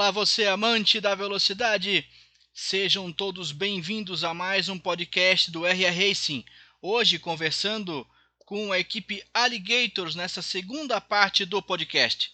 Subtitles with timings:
[0.00, 2.06] Olá, você amante da velocidade!
[2.54, 6.42] Sejam todos bem-vindos a mais um podcast do RR Racing.
[6.80, 8.06] Hoje conversando
[8.38, 12.32] com a equipe Alligators nessa segunda parte do podcast.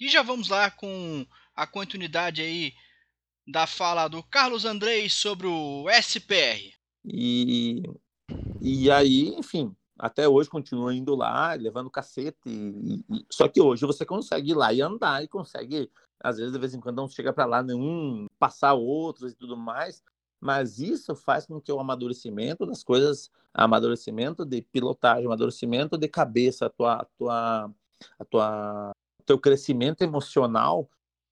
[0.00, 2.72] E já vamos lá com a continuidade aí
[3.44, 6.72] da fala do Carlos Andrei sobre o SPR.
[7.04, 7.82] E,
[8.60, 12.38] e aí, enfim, até hoje continua indo lá, levando cacete.
[12.46, 15.90] E, e, só que hoje você consegue ir lá e andar e consegue,
[16.22, 19.56] às vezes, de vez em quando, não chega para lá nenhum, passar outros e tudo
[19.56, 20.02] mais.
[20.40, 26.66] Mas isso faz com que o amadurecimento das coisas, amadurecimento de pilotagem, amadurecimento de cabeça,
[26.66, 27.74] a tua, a tua,
[28.18, 28.90] a tua,
[29.26, 30.88] teu crescimento emocional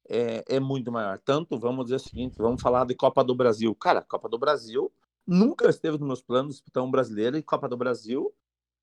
[0.09, 1.19] é, é muito maior.
[1.19, 3.75] Tanto, vamos dizer o seguinte, vamos falar de Copa do Brasil.
[3.75, 4.93] Cara, Copa do Brasil
[5.27, 8.35] nunca esteve nos meus planos disputar um brasileiro e Copa do Brasil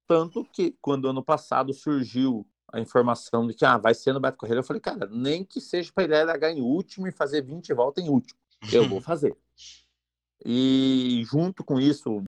[0.07, 4.37] tanto que, quando ano passado surgiu a informação de que ah, vai ser no Beto
[4.37, 7.73] Correia, eu falei, cara, nem que seja para ele largar em último e fazer 20
[7.73, 8.37] voltas em último.
[8.71, 9.33] Eu vou fazer.
[10.45, 12.21] E junto com isso,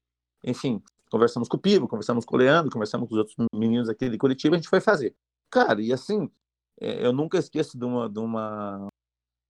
[0.46, 4.10] enfim, conversamos com o Pivo, conversamos com o Leandro, conversamos com os outros meninos aqui
[4.10, 5.14] de Curitiba, a gente foi fazer.
[5.50, 6.32] Cara, e assim,
[6.80, 8.88] é, eu nunca esqueço de uma, de uma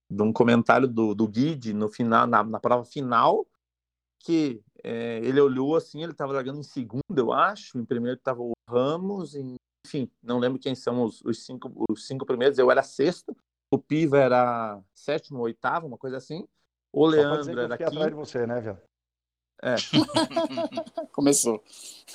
[0.10, 3.46] de um comentário do, do Guide no final, na, na prova final,
[4.20, 7.78] que é, ele olhou assim, ele estava largando em segundo, eu acho.
[7.78, 9.58] Em primeiro estava o Ramos, em,
[9.88, 12.58] enfim, não lembro quem são os, os, cinco, os cinco primeiros.
[12.58, 13.36] Eu era sexto,
[13.72, 16.46] o Piva era sétimo, oitavo, uma coisa assim.
[16.92, 17.90] O Leandro era quinto.
[17.90, 18.82] atrás de você, né, velho?
[19.62, 19.76] É.
[21.14, 21.64] Começou.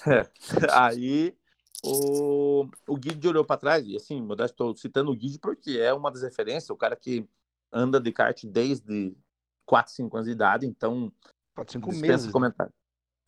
[0.07, 0.29] É.
[0.73, 1.35] Aí
[1.83, 6.11] o, o Guide olhou para trás, e assim, estou citando o Guide porque é uma
[6.11, 7.27] das referências, o cara que
[7.73, 9.17] anda de kart desde
[9.65, 11.11] 4, 5 anos de idade, então
[11.55, 12.27] 4, 5 meses.
[12.27, 12.33] Né?
[12.33, 12.73] Comentário.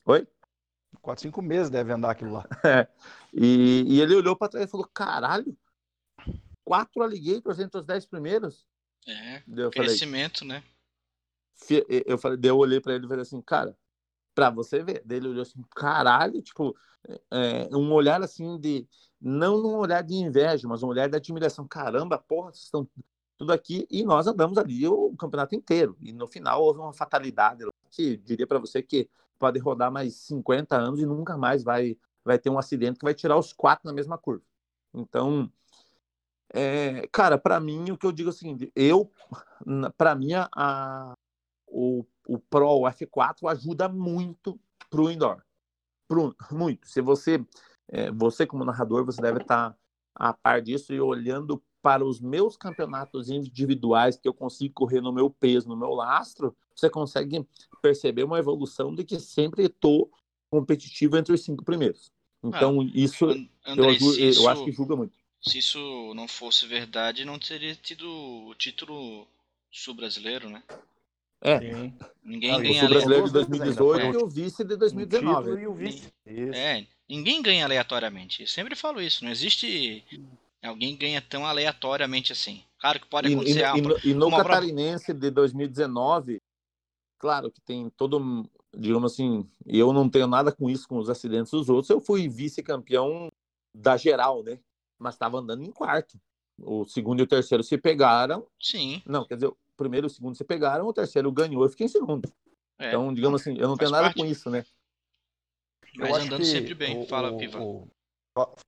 [0.05, 0.29] Oi?
[1.01, 2.47] 4, 5 meses deve andar aquilo lá.
[2.65, 2.89] É.
[3.33, 5.57] E, e ele olhou para trás e falou: caralho,
[6.65, 8.67] quatro alligators entre os 10 primeiros?
[9.07, 10.65] É, eu crescimento, falei, né?
[12.07, 13.77] Eu falei, eu olhei para ele e falei assim, cara,
[14.35, 15.03] pra você ver.
[15.05, 16.77] Dele olhou assim, caralho, tipo,
[17.31, 18.87] é, um olhar assim de.
[19.21, 21.67] Não um olhar de inveja, mas um olhar de admiração.
[21.67, 22.87] Caramba, porra, vocês estão
[23.39, 23.87] tudo aqui.
[23.91, 25.97] E nós andamos ali o campeonato inteiro.
[26.01, 27.65] E no final houve uma fatalidade
[27.95, 32.39] que diria para você que pode rodar mais 50 anos e nunca mais vai, vai
[32.39, 34.45] ter um acidente que vai tirar os quatro na mesma curva.
[34.93, 35.51] Então,
[36.53, 39.11] é, cara, para mim, o que eu digo é o seguinte: eu,
[39.97, 41.15] para mim, a,
[41.67, 45.43] o, o Pro o F4 ajuda muito pro indoor.
[46.07, 46.87] Pro, muito.
[46.87, 47.45] Se você,
[47.89, 49.79] é, você como narrador, você deve estar tá
[50.15, 55.13] a par disso e olhando para os meus campeonatos individuais que eu consigo correr no
[55.13, 57.47] meu peso, no meu lastro, você consegue
[57.83, 60.11] perceber uma evolução de que sempre estou
[60.49, 62.11] competitivo entre os cinco primeiros.
[62.43, 63.27] Então, ah, isso,
[63.67, 65.13] André, eu, eu isso, acho que julga muito.
[65.43, 65.79] Se isso
[66.15, 69.29] não fosse verdade, não teria tido o título
[69.71, 70.63] sul-brasileiro, né?
[71.43, 71.61] É.
[71.61, 71.93] Sim.
[72.25, 75.51] Ninguém ah, ganha o brasileiro de 2018 e o vice de 2019.
[75.51, 76.11] O e o vice.
[76.27, 78.41] É, ninguém ganha aleatoriamente.
[78.41, 79.23] Eu sempre falo isso.
[79.23, 80.03] Não existe
[80.67, 82.63] alguém ganha tão aleatoriamente assim.
[82.79, 83.65] Claro que pode acontecer.
[83.75, 85.21] E, e, no, e no Catarinense prova...
[85.21, 86.43] de 2019,
[87.19, 91.51] claro que tem todo, digamos assim, eu não tenho nada com isso, com os acidentes
[91.51, 91.91] dos outros.
[91.91, 93.31] Eu fui vice-campeão
[93.75, 94.59] da geral, né?
[94.99, 96.19] Mas estava andando em quarto.
[96.61, 98.47] O segundo e o terceiro se pegaram.
[98.61, 99.03] Sim.
[99.05, 101.87] Não, quer dizer, o primeiro e o segundo se pegaram, o terceiro ganhou, eu fiquei
[101.87, 102.33] em segundo.
[102.79, 104.21] É, então, digamos assim, eu não tenho nada parte.
[104.21, 104.65] com isso, né?
[105.97, 106.99] Mas andando sempre bem.
[106.99, 107.61] O, Fala, Piva.
[107.61, 107.89] O,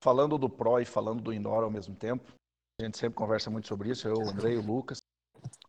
[0.01, 2.31] falando do Pro e falando do Indoor ao mesmo tempo,
[2.79, 5.01] a gente sempre conversa muito sobre isso, eu, o André e o Lucas.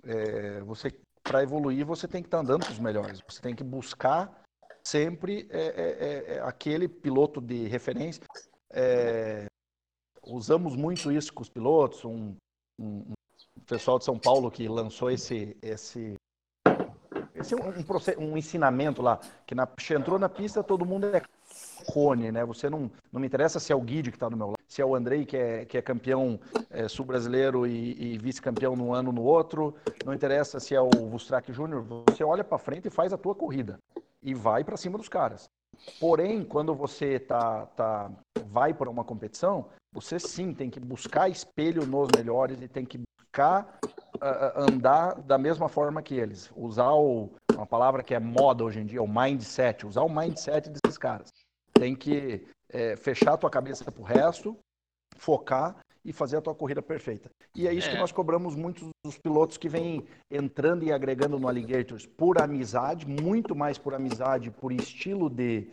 [0.05, 0.91] É, você
[1.23, 3.21] para evoluir, você tem que estar tá andando com os melhores.
[3.29, 4.43] Você tem que buscar
[4.83, 8.23] sempre é, é, é, é aquele piloto de referência.
[8.71, 9.47] É,
[10.27, 12.05] usamos muito isso com os pilotos.
[12.05, 12.35] Um,
[12.81, 16.15] um, um, pessoal de São Paulo que lançou esse, esse,
[17.35, 21.23] esse um, um, um ensinamento lá, que na, entrou na pista, todo mundo é
[21.93, 22.45] cone, né?
[22.45, 24.83] Você não, não me interessa se é o Guide que está no meu lado, se
[24.83, 26.39] é o Andrei que é, que é campeão
[26.71, 29.75] é, sul-brasileiro e, e vice-campeão num ano no outro,
[30.05, 33.35] não interessa se é o Vustrak Júnior, você olha para frente e faz a tua
[33.35, 33.79] corrida
[34.23, 35.49] e vai para cima dos caras.
[36.01, 38.11] Porém, quando você tá, tá,
[38.47, 42.99] vai para uma competição, você sim tem que buscar espelho nos melhores e tem que
[42.99, 43.79] buscar
[44.17, 46.51] uh, andar da mesma forma que eles.
[46.57, 49.87] Usar o, uma palavra que é moda hoje em dia, o mindset.
[49.87, 51.29] Usar o mindset desses caras.
[51.79, 54.57] Tem que é, fechar a tua cabeça pro resto,
[55.17, 57.31] focar e fazer a tua corrida perfeita.
[57.55, 57.93] E é isso é.
[57.93, 63.07] que nós cobramos muitos dos pilotos que vêm entrando e agregando no Alligators por amizade,
[63.07, 65.69] muito mais por amizade, por estilo de,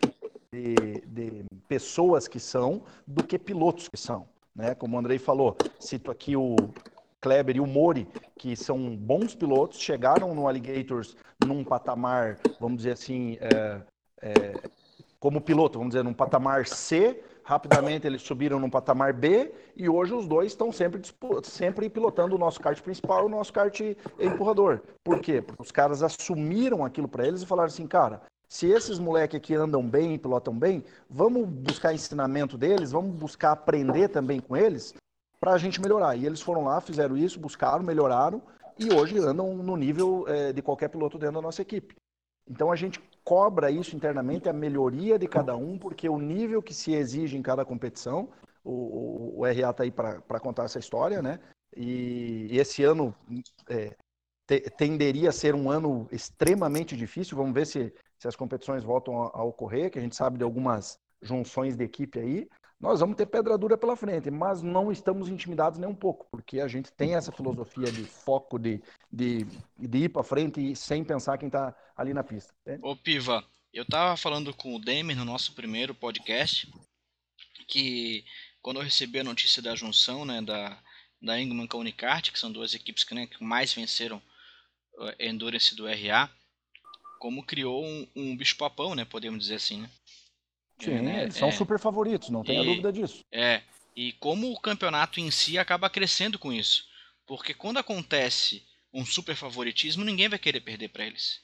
[0.51, 0.75] de,
[1.05, 4.27] de pessoas que são, do que pilotos que são.
[4.55, 4.73] Né?
[4.73, 6.55] Como o Andrei falou, cito aqui o
[7.21, 8.07] Kleber e o Mori,
[8.37, 11.15] que são bons pilotos, chegaram no Alligators
[11.45, 13.81] num patamar, vamos dizer assim, é,
[14.21, 14.53] é,
[15.19, 20.13] como piloto, vamos dizer, num patamar C, rapidamente eles subiram num patamar B e hoje
[20.13, 21.01] os dois estão sempre,
[21.43, 23.79] sempre pilotando o nosso kart principal e o nosso kart
[24.19, 24.81] empurrador.
[25.03, 25.41] Por quê?
[25.41, 29.55] Porque os caras assumiram aquilo para eles e falaram assim, cara, se esses moleques aqui
[29.55, 34.93] andam bem, pilotam bem, vamos buscar ensinamento deles, vamos buscar aprender também com eles
[35.39, 36.15] para a gente melhorar.
[36.15, 38.41] E eles foram lá, fizeram isso, buscaram, melhoraram
[38.77, 41.95] e hoje andam no nível é, de qualquer piloto dentro da nossa equipe.
[42.49, 46.73] Então a gente cobra isso internamente, a melhoria de cada um, porque o nível que
[46.73, 48.29] se exige em cada competição,
[48.63, 51.39] o, o, o RA está aí para contar essa história, né?
[51.75, 53.13] E, e esse ano
[53.67, 53.95] é,
[54.47, 57.35] te, tenderia a ser um ano extremamente difícil.
[57.35, 60.43] Vamos ver se, se as competições voltam a, a, ocorrer, que a gente sabe de
[60.43, 62.47] algumas junções de equipe aí.
[62.85, 66.59] Nós vamos ter pedra dura pela frente, mas não estamos intimidados nem um pouco, porque
[66.59, 68.79] a gente tem essa filosofia de foco, de,
[69.11, 69.43] de,
[69.75, 72.53] de ir para frente sem pensar quem está ali na pista.
[72.63, 72.77] Né?
[72.83, 73.43] Ô Piva,
[73.73, 76.71] eu tava falando com o Demer no nosso primeiro podcast,
[77.67, 78.23] que
[78.61, 80.79] quando eu recebi a notícia da junção, né, da,
[81.19, 84.21] da Ingman com a Unicart, que são duas equipes que, né, que mais venceram
[84.99, 86.29] uh, Endurance do RA,
[87.17, 89.89] como criou um, um bicho-papão, né, podemos dizer assim, né?
[90.79, 91.29] Sim, né?
[91.31, 93.23] são é, super favoritos, não tenha dúvida disso.
[93.31, 93.61] É,
[93.95, 96.85] e como o campeonato em si acaba crescendo com isso.
[97.25, 98.63] Porque quando acontece
[98.93, 101.41] um super favoritismo, ninguém vai querer perder para eles.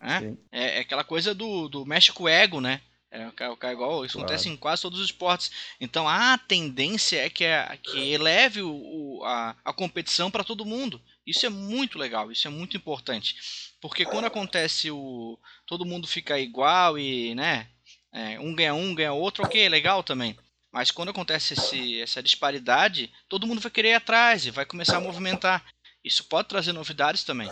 [0.00, 0.76] É?
[0.76, 0.78] é?
[0.80, 2.80] aquela coisa do, do México ego, né?
[3.10, 4.26] É, é igual, isso claro.
[4.26, 5.50] acontece em quase todos os esportes.
[5.80, 10.66] Então a tendência é que, é, que eleve o, o, a, a competição para todo
[10.66, 11.00] mundo.
[11.26, 13.34] Isso é muito legal, isso é muito importante.
[13.80, 15.38] Porque quando acontece o.
[15.66, 17.68] todo mundo fica igual e, né?
[18.12, 20.36] É, um ganha um, ganha outro, ok, é legal também.
[20.72, 24.98] Mas quando acontece esse, essa disparidade, todo mundo vai querer ir atrás e vai começar
[24.98, 25.64] a movimentar.
[26.04, 27.50] Isso pode trazer novidades também.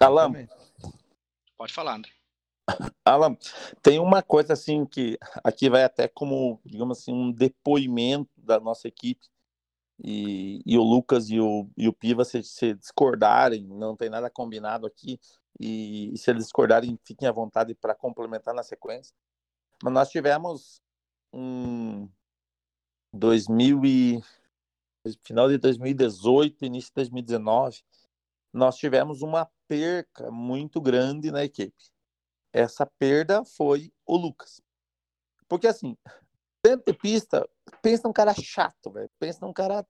[0.00, 0.48] Alan.
[1.56, 2.10] Pode falar, André.
[3.04, 3.36] Alan,
[3.82, 8.88] tem uma coisa assim que aqui vai até como, digamos assim, um depoimento da nossa
[8.88, 9.28] equipe.
[10.02, 14.30] E, e o Lucas e o, e o Piva se, se discordarem, não tem nada
[14.30, 15.20] combinado aqui,
[15.58, 19.14] e, e se eles discordarem, fiquem à vontade para complementar na sequência.
[19.82, 20.80] Mas nós tivemos
[21.32, 22.08] um
[23.12, 24.22] 2000 e
[25.22, 27.82] final de 2018, início de 2019,
[28.52, 31.90] nós tivemos uma perca muito grande na equipe.
[32.52, 34.60] Essa perda foi o Lucas.
[35.48, 35.96] Porque assim,
[36.64, 37.48] dentro de pista,
[37.82, 39.10] pensa num cara chato, velho.
[39.18, 39.86] Pensa num cara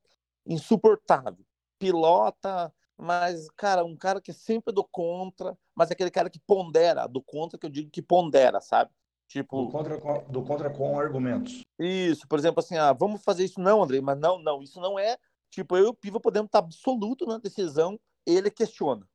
[0.47, 1.45] insuportável.
[1.79, 6.39] Pilota, mas, cara, um cara que é sempre do contra, mas é aquele cara que
[6.39, 8.91] pondera, do contra que eu digo que pondera, sabe?
[9.27, 9.65] Tipo.
[9.65, 11.63] Do contra, com, do contra com argumentos.
[11.79, 14.99] Isso, por exemplo, assim, ah, vamos fazer isso, não, Andrei, mas não, não, isso não
[14.99, 15.17] é.
[15.51, 19.09] Tipo, eu e o Piva podemos estar absoluto na decisão, ele questiona.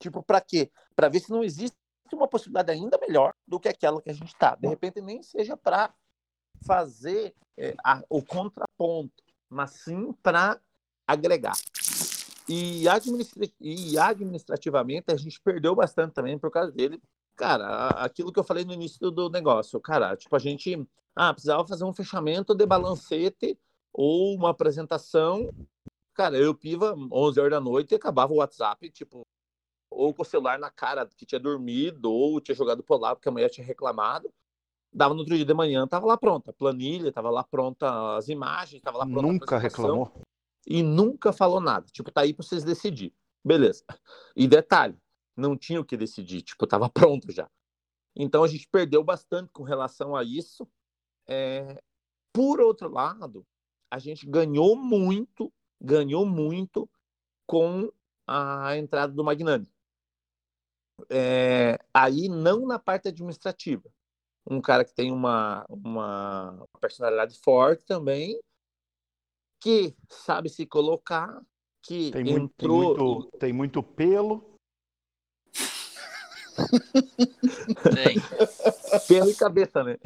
[0.00, 0.70] Tipo, para quê?
[0.96, 1.76] Para ver se não existe
[2.12, 4.56] uma possibilidade ainda melhor do que aquela que a gente está.
[4.56, 5.94] De repente, nem seja para
[6.64, 10.60] fazer é, a, o contraponto, mas sim para
[11.06, 11.56] agregar.
[12.48, 12.84] E,
[13.60, 17.00] e administrativamente a gente perdeu bastante também por causa dele,
[17.36, 21.66] cara, aquilo que eu falei no início do negócio, cara, tipo, a gente ah, precisava
[21.66, 23.58] fazer um fechamento de balancete
[23.92, 25.50] ou uma apresentação.
[26.14, 29.22] Cara, eu piva 11 horas da noite e acabava o WhatsApp, tipo,
[29.90, 33.28] ou com o celular na cara que tinha dormido, ou tinha jogado por lá porque
[33.28, 34.32] a mulher tinha reclamado.
[34.92, 38.28] Dava no outro dia de manhã, tava lá pronta, a planilha, tava lá pronta as
[38.28, 40.12] imagens, tava lá pronta Nunca reclamou.
[40.66, 41.86] E nunca falou nada.
[41.92, 43.14] Tipo, tá aí pra vocês decidir.
[43.44, 43.84] Beleza.
[44.36, 44.96] E detalhe,
[45.36, 47.48] não tinha o que decidir, tipo, estava pronto já.
[48.16, 50.68] Então a gente perdeu bastante com relação a isso.
[51.26, 51.80] É...
[52.32, 53.46] Por outro lado,
[53.90, 56.88] a gente ganhou muito, ganhou muito
[57.46, 57.92] com
[58.26, 59.70] a entrada do Magnani.
[61.08, 61.78] É...
[61.94, 63.90] Aí não na parte administrativa.
[64.46, 68.40] Um cara que tem uma, uma personalidade forte também,
[69.60, 71.40] que sabe se colocar,
[71.82, 72.96] que tem entrou...
[72.96, 74.50] Muito, tem muito, tem muito pelo,
[77.94, 78.16] tem.
[79.08, 79.96] Pelo e cabeça, né?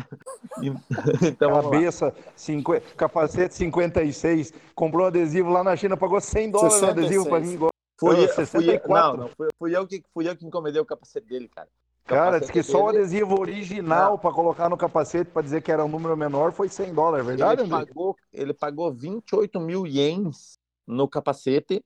[1.23, 2.81] Então, cabeça, cinqu...
[2.97, 4.53] capacete 56.
[4.75, 7.59] Comprou adesivo lá na China, pagou 100 dólares no adesivo para mim.
[7.99, 11.27] Fui, eu, fui, não, não, fui, fui, eu que, fui eu que encomendei o capacete
[11.27, 11.69] dele, cara.
[12.05, 12.73] Cara, disse que dele...
[12.73, 16.53] só o adesivo original para colocar no capacete para dizer que era um número menor
[16.53, 21.83] foi 100 dólares, é verdade, ele pagou, ele pagou 28 mil ienes no capacete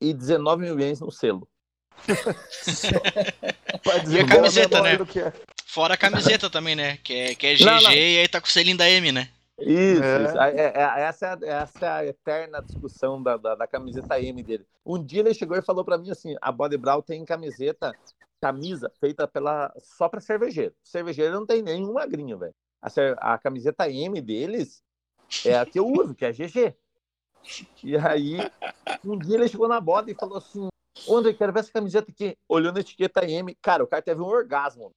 [0.00, 1.48] e 19 mil ienes no selo.
[4.08, 4.94] e a camiseta, né?
[4.94, 5.32] É.
[5.64, 6.98] Fora a camiseta também, né?
[6.98, 7.92] Que é, que é GG não, não.
[7.92, 9.28] e aí tá com o selinho da M, né?
[9.58, 10.24] Isso, é.
[10.24, 10.38] isso.
[10.38, 14.66] É, é, essa, é, essa é a eterna discussão da, da, da, camiseta M dele.
[14.84, 17.92] Um dia ele chegou e falou para mim assim: a Body Brown tem camiseta,
[18.40, 20.74] camisa feita pela, só para cervejeiro.
[20.82, 22.54] Cervejeiro não tem nenhum magrinho, velho.
[22.82, 24.82] A, a camiseta M deles
[25.44, 26.74] é a que eu uso, que é GG.
[27.82, 28.38] E aí,
[29.04, 30.68] um dia ele chegou na boda e falou assim:
[31.06, 32.36] Ô, André, quero ver essa camiseta aqui.
[32.48, 33.54] Olhando a etiqueta M.
[33.60, 34.92] Cara, o cara teve um orgasmo.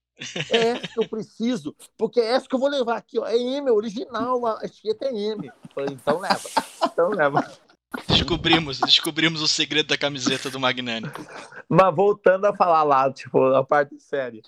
[0.50, 3.26] É essa que eu preciso, porque é essa que eu vou levar aqui, ó.
[3.28, 5.52] É M, original, a etiqueta é M.
[5.74, 6.50] Falei, então leva.
[6.84, 7.52] Então leva.
[8.08, 11.08] Descobrimos, descobrimos o segredo da camiseta do Magnani.
[11.70, 14.42] Mas voltando a falar lá, tipo, a parte séria.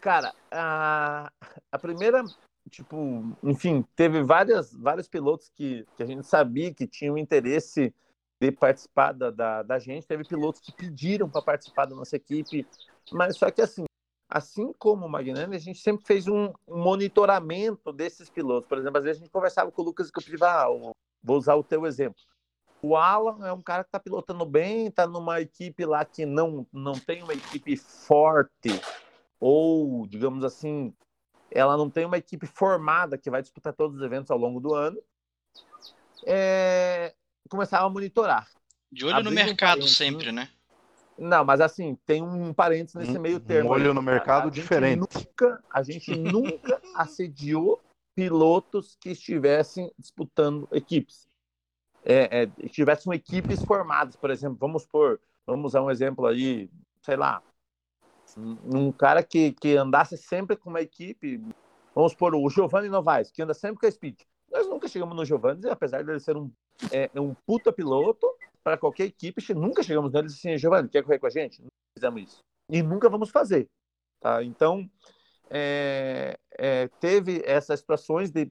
[0.00, 1.30] Cara, a,
[1.70, 2.24] a primeira,
[2.70, 7.94] tipo, enfim, teve várias, vários pilotos que, que a gente sabia que tinham interesse
[8.40, 10.06] de participar da, da, da gente.
[10.06, 12.66] Teve pilotos que pediram para participar da nossa equipe,
[13.12, 13.84] mas só que assim,
[14.28, 18.68] assim como o Magnani, a gente sempre fez um monitoramento desses pilotos.
[18.68, 20.66] Por exemplo, às vezes a gente conversava com o Lucas e eu ah,
[21.22, 22.20] vou usar o teu exemplo.
[22.82, 26.66] O Alan é um cara que está pilotando bem, está numa equipe lá que não,
[26.72, 28.80] não tem uma equipe forte,
[29.38, 30.92] ou, digamos assim,
[31.48, 34.74] ela não tem uma equipe formada que vai disputar todos os eventos ao longo do
[34.74, 35.00] ano.
[36.26, 37.14] É...
[37.48, 38.48] Começava a monitorar.
[38.90, 40.48] De olho no mercado um sempre, né?
[41.16, 43.70] Não, mas assim, tem um parênteses nesse meio termo.
[43.70, 43.94] Um olho aí.
[43.94, 44.98] no mercado a diferente.
[44.98, 47.80] Nunca, a gente nunca assediou
[48.14, 51.28] pilotos que estivessem disputando equipes.
[52.04, 56.68] É, é, tivessem equipes formadas, por exemplo, vamos por, vamos usar um exemplo aí,
[57.00, 57.40] sei lá,
[58.36, 61.40] um cara que, que andasse sempre com uma equipe,
[61.94, 64.20] vamos por o Giovanni Novaes, que anda sempre com a Speed.
[64.50, 66.50] Nós nunca chegamos no Giovanni, apesar de ele ser um,
[66.90, 68.26] é, um puta piloto,
[68.62, 71.60] para qualquer equipe, nunca chegamos nele assim, Giovanni, quer correr com a gente?
[71.60, 72.38] Não fizemos isso.
[72.68, 73.68] E nunca vamos fazer.
[74.20, 74.42] Tá?
[74.42, 74.88] Então,
[75.54, 78.50] é, é, teve essas situações de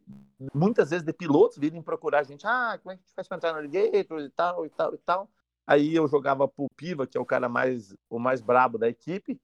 [0.53, 3.27] muitas vezes de pilotos virem procurar a gente, ah, como é que a gente faz
[3.27, 5.29] para entrar no Alligator e tal, e tal, e tal.
[5.65, 9.41] Aí eu jogava pro Piva, que é o cara mais, o mais brabo da equipe.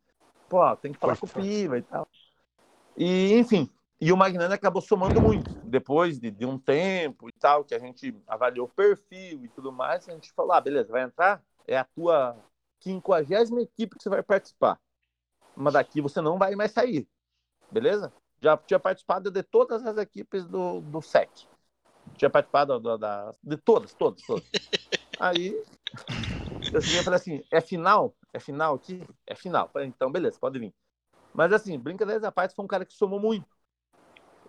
[0.47, 2.07] Pô, tem que falar com o Piva e tal.
[2.95, 3.67] E, enfim,
[3.99, 5.49] e o Magnani acabou somando muito.
[5.63, 9.71] Depois de, de, um tempo e tal, que a gente avaliou o perfil e tudo
[9.71, 11.43] mais, a gente falou: ah, beleza, vai entrar?
[11.65, 12.37] É a tua
[12.79, 14.79] quinquagésima equipe que você vai participar.
[15.55, 17.07] Mas daqui você não vai mais sair.
[17.71, 18.13] Beleza?
[18.41, 21.29] Já tinha participado de todas as equipes do, do SEC.
[22.15, 24.45] Tinha participado do, da, de todas, todas, todas.
[25.19, 25.53] Aí
[26.73, 28.15] eu cheguei e falei assim: é final?
[28.31, 29.03] É final aqui?
[29.25, 29.69] É final.
[29.69, 30.73] Falei, então, beleza, pode vir.
[31.33, 33.57] Mas assim, brincadeiras à parte, foi um cara que somou muito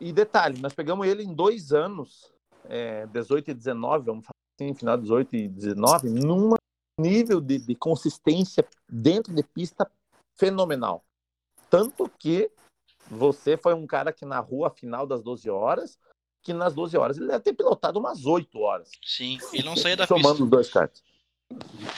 [0.01, 2.33] e detalhe, nós pegamos ele em dois anos,
[2.65, 6.55] é, 18 e 19, vamos falar assim, final 18 e 19, num
[6.99, 9.91] nível de, de consistência dentro de pista
[10.37, 11.05] fenomenal.
[11.69, 12.51] Tanto que
[13.11, 15.99] você foi um cara que na rua, final das 12 horas,
[16.43, 18.91] que nas 12 horas ele deve ter pilotado umas 8 horas.
[19.05, 20.45] Sim, e não saía da Somando pista.
[20.45, 21.03] os dois karts.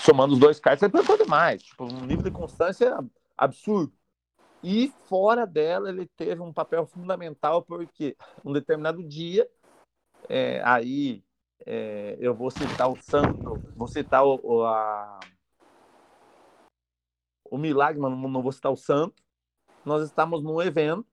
[0.04, 1.62] Somando os dois karts, ele pilotou demais.
[1.62, 2.96] Tipo, um nível de constância
[3.36, 3.92] absurdo.
[4.62, 9.48] E fora dela, ele teve um papel fundamental, porque um determinado dia,
[10.28, 11.24] é, aí
[11.66, 15.20] é, eu vou citar o santo, vou citar o, o, a,
[17.50, 19.22] o milagre, mas não vou citar o santo.
[19.84, 21.06] Nós estávamos num evento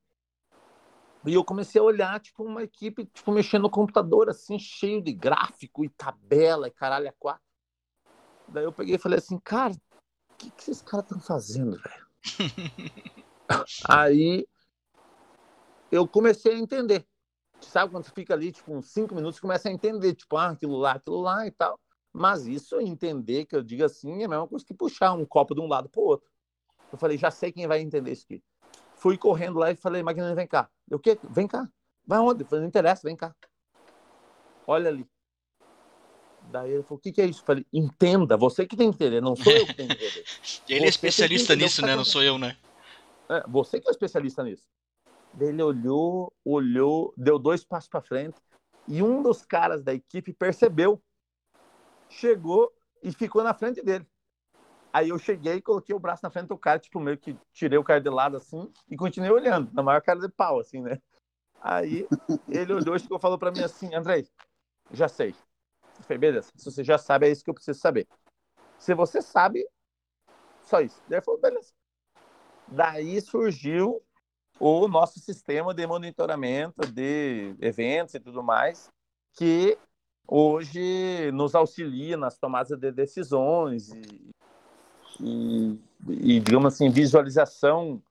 [1.25, 5.11] e eu comecei a olhar, tipo, uma equipe, tipo, mexendo no computador, assim, cheio de
[5.11, 7.43] gráfico e tabela e caralho a quatro.
[8.47, 12.07] Daí eu peguei e falei assim, cara, o que, que esses caras estão fazendo, velho?
[13.89, 14.47] Aí
[15.91, 17.05] eu comecei a entender.
[17.61, 20.77] Sabe quando você fica ali, tipo, uns cinco minutos, começa a entender, tipo, ah, aquilo
[20.77, 21.79] lá, aquilo lá e tal.
[22.13, 25.53] Mas isso, entender, que eu digo assim, é a mesma coisa que puxar um copo
[25.53, 26.29] de um lado para o outro.
[26.91, 28.41] Eu falei, já sei quem vai entender isso aqui.
[29.07, 30.69] Fui correndo lá e falei, Magna, vem cá.
[30.91, 31.17] Eu, o quê?
[31.29, 31.65] Vem cá.
[32.05, 32.43] Vai onde?
[32.43, 33.33] Eu falei, não interessa, vem cá.
[34.67, 35.07] Olha ali.
[36.51, 37.39] Daí ele falou, o que, que é isso?
[37.39, 40.25] Eu falei, entenda, você que tem que entender, não sou eu que tenho que entender.
[40.67, 41.95] ele é especialista nisso, né?
[41.95, 42.57] Não sou eu, né?
[43.29, 44.67] É, você que é especialista nisso.
[45.39, 48.35] Ele olhou, olhou, deu dois passos para frente
[48.89, 51.01] e um dos caras da equipe percebeu,
[52.09, 54.05] chegou e ficou na frente dele.
[54.91, 57.83] Aí eu cheguei, coloquei o braço na frente do cara, tipo, meio que tirei o
[57.83, 60.99] cara de lado assim e continuei olhando, na maior cara de pau, assim, né?
[61.61, 62.07] Aí
[62.47, 64.27] ele olhou e chegou, falou para mim assim: Andrei,
[64.91, 65.35] já sei.
[65.97, 68.07] Eu falei, beleza, se você já sabe, é isso que eu preciso saber.
[68.77, 69.67] Se você sabe,
[70.63, 71.01] só isso.
[71.07, 71.73] Daí ele falou, beleza.
[72.67, 74.01] Daí surgiu
[74.59, 78.91] o nosso sistema de monitoramento de eventos e tudo mais,
[79.33, 79.77] que
[80.27, 84.29] hoje nos auxilia nas tomadas de decisões e,
[85.19, 88.01] e, e, digamos assim, visualização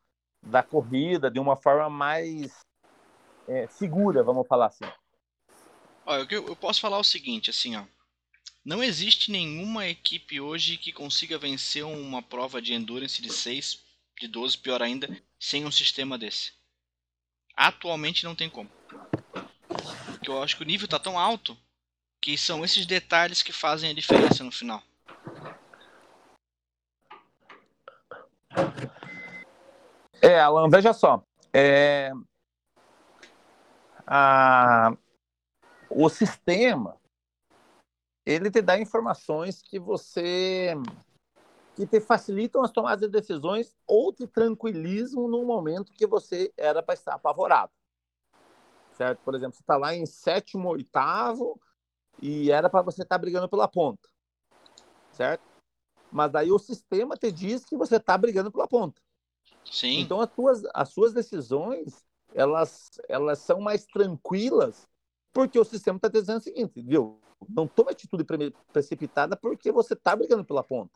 [0.42, 2.60] da corrida de uma forma mais
[3.48, 4.84] é, segura, vamos falar assim.
[6.04, 7.84] Olha, eu, eu posso falar o seguinte, assim, ó.
[8.64, 13.80] Não existe nenhuma equipe hoje que consiga vencer uma prova de endurance de 6,
[14.20, 15.08] de 12, pior ainda,
[15.38, 16.52] sem um sistema desse.
[17.56, 18.70] Atualmente não tem como.
[20.06, 21.56] Porque eu acho que o nível tá tão alto
[22.20, 24.82] que são esses detalhes que fazem a diferença no final.
[30.22, 31.22] É, Alan, veja só.
[31.52, 32.10] É,
[34.06, 34.96] a,
[35.90, 36.96] o sistema
[38.24, 40.74] ele te dá informações que você
[41.76, 46.82] que te facilitam as tomadas de decisões ou te tranquilizam no momento que você era
[46.82, 47.70] para estar apavorado.
[48.92, 49.20] Certo?
[49.22, 51.60] Por exemplo, você está lá em sétimo, oitavo
[52.20, 54.08] e era para você estar tá brigando pela ponta.
[55.12, 55.44] Certo?
[56.16, 59.02] Mas aí o sistema te diz que você está brigando pela ponta.
[59.70, 60.00] Sim.
[60.00, 62.02] Então as, tuas, as suas decisões
[62.34, 64.88] elas, elas são mais tranquilas
[65.30, 67.20] porque o sistema está dizendo o seguinte, viu?
[67.46, 68.24] Não tome atitude
[68.72, 70.94] precipitada porque você está brigando pela ponta.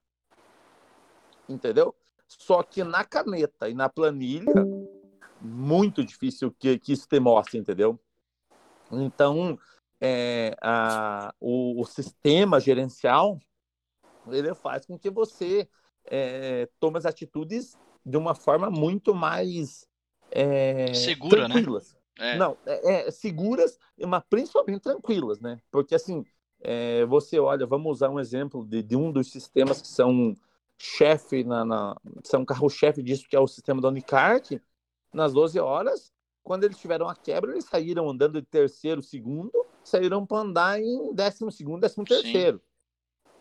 [1.47, 1.95] Entendeu?
[2.27, 4.67] Só que na caneta e na planilha,
[5.39, 8.01] muito difícil que, que isso te mostre, entendeu?
[8.91, 9.59] Então,
[10.01, 13.39] é, a, o, o, sistema gerencial
[14.29, 15.69] ele faz com que você
[16.05, 19.87] é, tome as atitudes de uma forma muito mais
[20.31, 21.55] é, segura, né?
[21.55, 21.95] tranquilas.
[22.19, 22.35] né?
[22.35, 22.37] É.
[22.37, 25.59] Não, é, é, seguras, mas principalmente tranquilas, né?
[25.71, 26.25] Porque assim,
[26.61, 30.35] é, você olha, vamos usar um exemplo de, de um dos sistemas que são
[30.79, 34.53] chefe na, na são carro-chefe disso que é o sistema da Unicart,
[35.13, 36.13] nas 12 horas,
[36.43, 39.53] quando eles tiveram a quebra, eles saíram andando de terceiro, segundo,
[39.85, 42.63] saíram para andar em décimo segundo, décimo terceiro.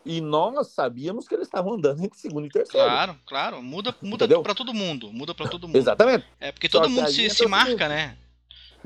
[0.10, 2.88] E nós sabíamos que eles estavam andando entre segundo e terceiro.
[2.88, 3.62] Claro, claro.
[3.62, 5.13] Muda, muda para todo mundo.
[5.13, 5.75] Muda para todo mundo.
[5.75, 6.25] Exatamente.
[6.39, 8.18] É porque todo mundo se, se marca, né?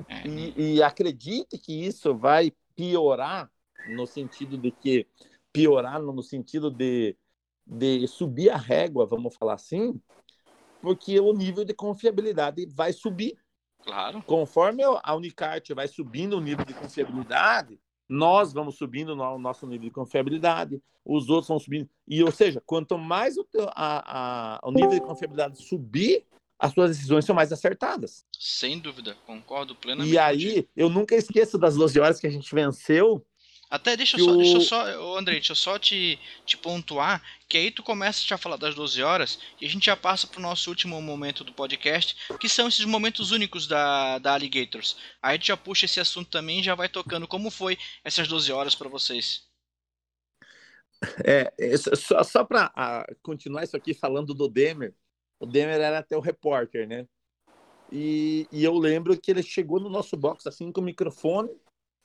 [0.09, 0.27] É.
[0.27, 3.49] E, e acredite que isso vai piorar
[3.87, 5.07] no sentido de que
[5.53, 7.15] piorar no sentido de,
[7.65, 9.97] de subir a régua, vamos falar assim,
[10.81, 13.37] porque o nível de confiabilidade vai subir.
[13.81, 14.21] Claro.
[14.23, 19.87] Conforme a Unicart vai subindo o nível de confiabilidade, nós vamos subindo o nosso nível
[19.87, 21.89] de confiabilidade, os outros vão subindo.
[22.07, 26.25] E, ou seja, quanto mais o, teu, a, a, o nível de confiabilidade subir,
[26.57, 28.25] as suas decisões são mais acertadas.
[28.39, 30.13] Sem dúvida, concordo plenamente.
[30.13, 33.25] E aí, eu nunca esqueço das 12 horas que a gente venceu.
[33.73, 34.37] Até deixa eu só, o...
[34.37, 38.37] deixa eu só, André, deixa eu só te, te pontuar que aí tu começa a
[38.37, 42.15] falar das 12 horas e a gente já passa pro nosso último momento do podcast,
[42.39, 44.95] que são esses momentos únicos da, da Alligators.
[45.19, 48.51] Aí tu já puxa esse assunto também e já vai tocando como foi essas 12
[48.51, 49.41] horas para vocês.
[51.25, 54.93] É, é só, só para continuar isso aqui falando do Demer,
[55.39, 57.07] o Demer era até o repórter, né?
[57.91, 61.49] E, e, eu lembro que ele chegou no nosso box assim com o microfone,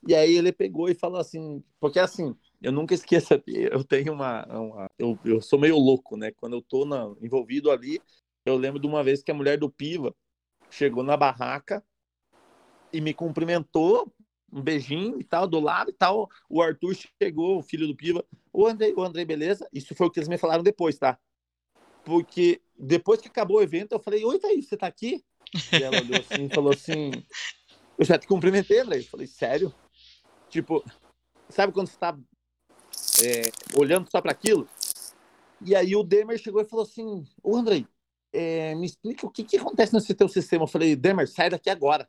[0.07, 4.45] e aí ele pegou e falou assim, porque assim, eu nunca esqueço, eu tenho uma,
[4.47, 6.31] uma eu, eu sou meio louco, né?
[6.33, 8.01] Quando eu tô na, envolvido ali,
[8.45, 10.15] eu lembro de uma vez que a mulher do Piva
[10.71, 11.85] chegou na barraca
[12.93, 14.13] e me cumprimentou,
[14.51, 16.29] um beijinho e tal, do lado e tal.
[16.49, 18.25] O Arthur chegou, o filho do Piva.
[18.53, 19.69] O Andrei, o Andrei, beleza?
[19.73, 21.19] Isso foi o que eles me falaram depois, tá?
[22.05, 25.23] Porque depois que acabou o evento, eu falei, oi, Thaís, você tá aqui?
[25.73, 27.11] E ela olhou assim e falou assim,
[27.99, 29.01] eu já te cumprimentei, Andrei.
[29.01, 29.75] Eu falei, sério?
[30.49, 30.85] Tipo,
[31.49, 32.17] sabe quando você tá
[33.23, 34.69] é, olhando só para aquilo?
[35.61, 37.87] E aí o Demer chegou e falou assim, ô Andrei,
[38.33, 40.65] é, me explica o que, que acontece nesse teu sistema.
[40.65, 42.09] Eu falei, Demer, sai daqui agora.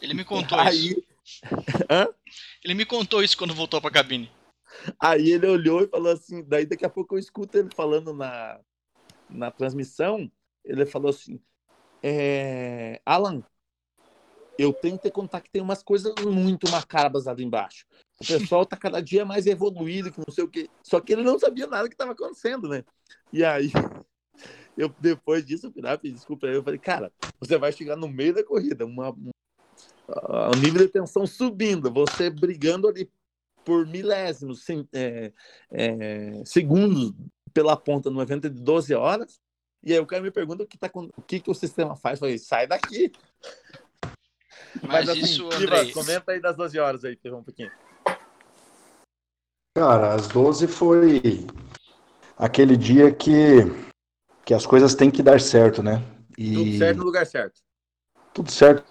[0.00, 0.90] Ele me contou aí...
[0.90, 1.12] isso.
[2.64, 4.30] Ele me contou isso quando voltou pra cabine.
[4.98, 8.58] Aí ele olhou e falou assim, daí daqui a pouco eu escuto ele falando na,
[9.28, 10.30] na transmissão,
[10.64, 11.40] ele falou assim,
[12.02, 13.42] é, Alan,
[14.58, 17.86] eu tenho que ter contar que tem umas coisas muito macabras ali embaixo.
[18.20, 20.68] O pessoal tá cada dia mais evoluído, que não sei o quê.
[20.82, 22.84] Só que ele não sabia nada que estava acontecendo, né?
[23.32, 23.70] E aí,
[24.76, 28.34] eu depois disso, eu pedi desculpa aí, eu falei, cara, você vai chegar no meio
[28.34, 29.30] da corrida, uma, um,
[30.08, 33.10] uh, nível de tensão subindo, você brigando ali
[33.64, 35.32] por milésimos sim, é,
[35.70, 37.12] é, segundos
[37.52, 39.40] pela ponta no evento de 12 horas.
[39.84, 42.14] E aí o cara me pergunta o que, tá, o, que, que o sistema faz.
[42.14, 43.12] Eu falei, sai daqui.
[44.80, 45.92] Mas, Mas assim, isso, Andrei...
[45.92, 47.70] comenta aí das 12 horas aí, um pouquinho.
[49.76, 51.46] Cara, às 12 foi
[52.36, 53.64] aquele dia que,
[54.44, 56.02] que as coisas têm que dar certo, né?
[56.36, 56.54] E...
[56.54, 57.60] Tudo certo no lugar certo.
[58.34, 58.84] Tudo certo.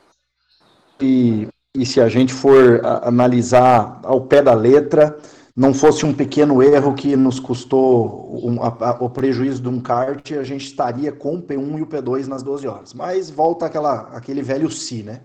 [0.99, 5.17] E, e se a gente for analisar ao pé da letra,
[5.55, 9.79] não fosse um pequeno erro que nos custou um, a, a, o prejuízo de um
[9.79, 12.93] kart, a gente estaria com o P1 e o P2 nas 12 horas.
[12.93, 15.21] Mas volta aquela, aquele velho si, né?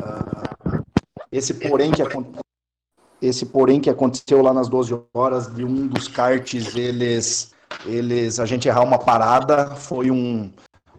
[0.00, 0.82] Uh,
[1.30, 2.46] esse porém que acontece
[3.20, 8.46] esse porém que aconteceu lá nas 12 horas de um dos karts, eles, eles, a
[8.46, 10.52] gente errar uma parada, foi um,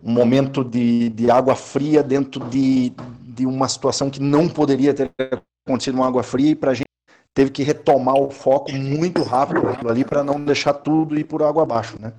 [0.04, 5.12] um momento de, de água fria dentro de, de uma situação que não poderia ter
[5.66, 6.88] acontecido uma água fria e para a gente
[7.34, 11.64] teve que retomar o foco muito rápido ali para não deixar tudo ir por água
[11.64, 12.14] abaixo, né?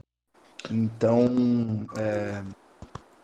[0.71, 2.43] Então, é,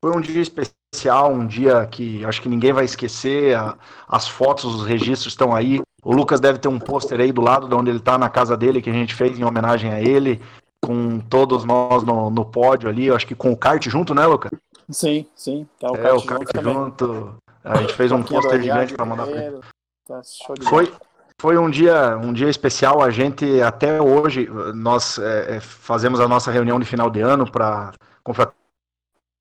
[0.04, 3.56] foi um dia especial, um dia que acho que ninguém vai esquecer.
[3.56, 3.74] A,
[4.06, 5.80] as fotos, os registros estão aí.
[6.04, 8.54] O Lucas deve ter um pôster aí do lado de onde ele está, na casa
[8.54, 10.42] dele, que a gente fez em homenagem a ele,
[10.84, 13.10] com todos nós no, no pódio ali.
[13.10, 14.50] acho que com o kart junto, né, Lucas?
[14.90, 15.66] Sim, sim.
[15.80, 17.06] Tá o é, kart o kart junto.
[17.06, 17.34] junto.
[17.64, 19.60] A gente fez um pôster gigante para mandar para ele.
[20.06, 20.20] Tá
[20.68, 20.92] foi,
[21.40, 23.00] foi um dia, um dia especial.
[23.00, 27.50] A gente até hoje nós é, é fazemos a nossa reunião de final de ano
[27.50, 27.94] para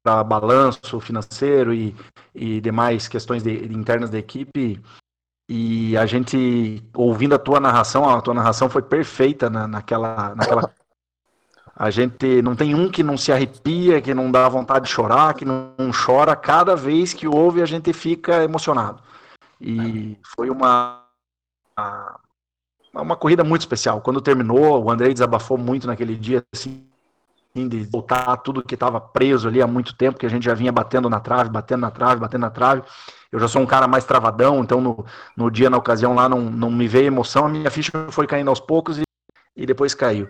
[0.04, 1.96] para balanço financeiro e,
[2.36, 4.82] e demais questões de, internas da equipe.
[5.50, 10.72] E a gente, ouvindo a tua narração, a tua narração foi perfeita na, naquela, naquela.
[11.76, 15.34] A gente não tem um que não se arrepia, que não dá vontade de chorar,
[15.34, 16.36] que não, não chora.
[16.36, 19.02] Cada vez que ouve, a gente fica emocionado.
[19.60, 21.04] E foi uma,
[22.94, 24.02] uma corrida muito especial.
[24.02, 26.88] Quando terminou, o Andrei desabafou muito naquele dia, assim,
[27.56, 30.72] de voltar tudo que estava preso ali há muito tempo, que a gente já vinha
[30.72, 32.82] batendo na trave, batendo na trave, batendo na trave.
[33.32, 35.06] Eu já sou um cara mais travadão, então no,
[35.38, 38.50] no dia, na ocasião lá, não, não me veio emoção, a minha ficha foi caindo
[38.50, 39.04] aos poucos e,
[39.56, 40.28] e depois caiu.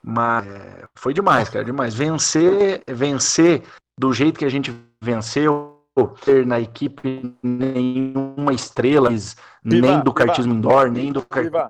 [0.00, 1.94] Mas é, foi demais, cara, demais.
[1.94, 3.64] Vencer, vencer
[3.98, 5.82] do jeito que a gente venceu,
[6.24, 9.10] ter na equipe nenhuma estrela,
[9.64, 11.68] nem do kartismo indoor, nem do kartismo.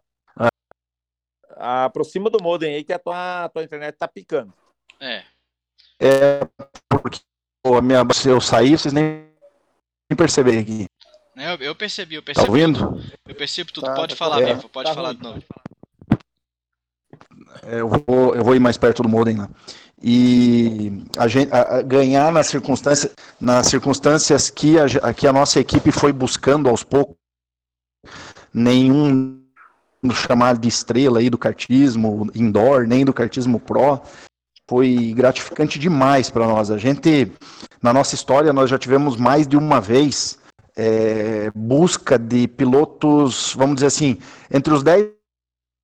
[1.59, 4.53] Aproxima do modem aí que a tua, tua internet tá picando.
[5.01, 5.25] É.
[6.01, 6.40] É
[6.88, 7.21] porque
[7.64, 9.27] a minha, se eu sair, vocês nem,
[10.09, 10.87] nem perceberam aqui.
[11.37, 12.47] Eu, eu percebi, eu percebi.
[12.47, 13.03] Tá ouvindo?
[13.27, 13.85] Eu percebo tudo.
[13.85, 15.16] Tá, pode tá, falar, é, pode tá falar ruim.
[15.16, 15.42] de novo.
[17.64, 19.49] É, eu, vou, eu vou ir mais perto do modem lá
[20.03, 25.59] e a gente, a, a ganhar nas circunstâncias, nas circunstâncias que a, que a nossa
[25.59, 27.16] equipe foi buscando aos poucos,
[28.55, 29.38] nenhum
[30.13, 34.01] chamado de estrela aí do kartismo indoor, nem do kartismo pro,
[34.69, 36.71] foi gratificante demais para nós.
[36.71, 37.33] A gente,
[37.83, 40.39] na nossa história, nós já tivemos mais de uma vez
[40.77, 44.19] é, busca de pilotos, vamos dizer assim,
[44.51, 45.09] entre os 10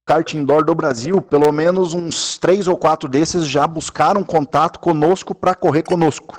[0.06, 5.34] kart indoor do Brasil, pelo menos uns três ou quatro desses já buscaram contato conosco
[5.34, 6.36] para correr conosco.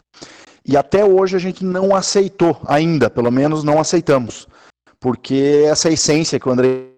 [0.63, 4.47] E até hoje a gente não aceitou ainda, pelo menos não aceitamos.
[4.99, 6.94] Porque essa essência que o André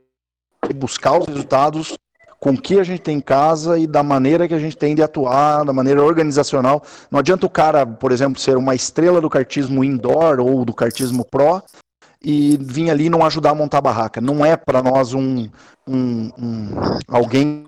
[0.74, 1.98] buscar os resultados
[2.40, 4.94] com o que a gente tem em casa e da maneira que a gente tem
[4.94, 6.84] de atuar, da maneira organizacional.
[7.10, 11.26] Não adianta o cara, por exemplo, ser uma estrela do kartismo indoor ou do kartismo
[11.26, 11.64] pro
[12.22, 14.22] e vir ali não ajudar a montar a barraca.
[14.22, 15.50] Não é para nós um,
[15.88, 16.70] um, um,
[17.08, 17.66] alguém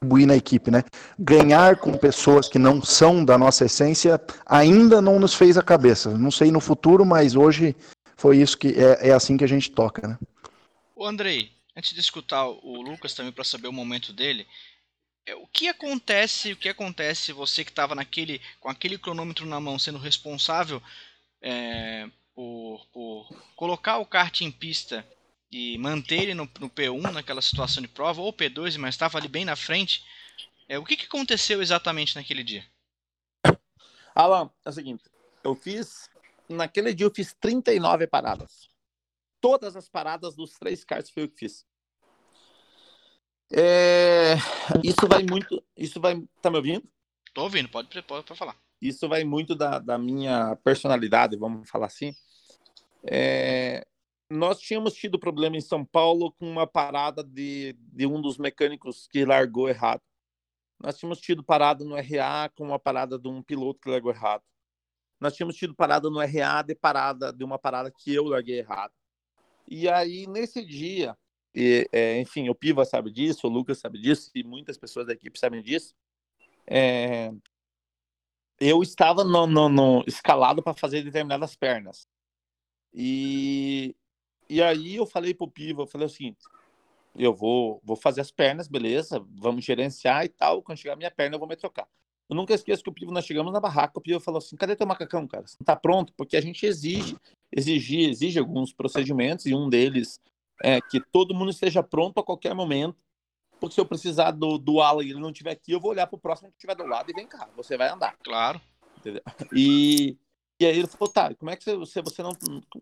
[0.00, 0.84] contribuir na equipe, né?
[1.18, 6.16] Ganhar com pessoas que não são da nossa essência ainda não nos fez a cabeça.
[6.16, 7.74] Não sei no futuro, mas hoje
[8.16, 10.18] foi isso que é, é assim que a gente toca, né?
[10.94, 14.48] O Andrei, antes de escutar o Lucas também para saber o momento dele,
[15.24, 16.52] é, o que acontece?
[16.52, 20.82] O que acontece você que estava naquele com aquele cronômetro na mão, sendo responsável
[21.40, 25.06] é, por, por colocar o kart em pista
[25.52, 29.28] e manter ele no, no, P1 naquela situação de prova, ou P2, mas estava ali
[29.28, 30.04] bem na frente.
[30.68, 32.66] É, o que, que aconteceu exatamente naquele dia?
[34.14, 35.04] Alan, é o seguinte,
[35.44, 36.10] eu fiz.
[36.48, 38.68] Naquele dia eu fiz 39 paradas.
[39.40, 41.67] Todas as paradas dos três karts foi eu que fiz.
[43.52, 44.34] É,
[44.84, 45.62] isso vai muito.
[45.76, 46.22] Isso vai.
[46.42, 46.88] Tá me ouvindo?
[47.32, 48.56] Tô ouvindo, pode, pode, pode falar.
[48.80, 52.14] Isso vai muito da, da minha personalidade, vamos falar assim.
[53.02, 53.86] É,
[54.30, 59.08] nós tínhamos tido problema em São Paulo com uma parada de, de um dos mecânicos
[59.08, 60.02] que largou errado.
[60.78, 64.42] Nós tínhamos tido parada no RA com uma parada de um piloto que largou errado.
[65.20, 68.92] Nós tínhamos tido parada no RA de parada de uma parada que eu larguei errado.
[69.66, 71.16] E aí nesse dia,
[71.54, 75.12] e, é, enfim, o Piva sabe disso, o Lucas sabe disso e muitas pessoas da
[75.12, 75.94] equipe sabem disso.
[76.66, 77.32] É,
[78.60, 82.06] eu estava no, no, no escalado para fazer determinadas pernas.
[82.92, 83.94] E,
[84.48, 86.44] e aí eu falei pro Piva, eu falei o seguinte,
[87.14, 91.10] eu vou, vou fazer as pernas, beleza, vamos gerenciar e tal, quando chegar a minha
[91.10, 91.88] perna eu vou me trocar.
[92.28, 94.76] Eu nunca esqueço que o Piva, nós chegamos na barraca, o Piva falou assim, cadê
[94.76, 95.46] teu macacão, cara?
[95.46, 96.12] Você não tá pronto?
[96.14, 97.16] Porque a gente exige,
[97.50, 100.20] exige, exige alguns procedimentos, e um deles
[100.62, 102.96] é que todo mundo esteja pronto a qualquer momento,
[103.60, 106.06] porque se eu precisar do, do Alan e ele não estiver aqui, eu vou olhar
[106.06, 108.16] pro próximo que estiver do lado e vem cá, você vai andar.
[108.22, 108.60] Claro.
[108.98, 109.22] Entendeu?
[109.52, 110.16] E,
[110.60, 112.32] e aí ele falou, tá, como é que você, você não,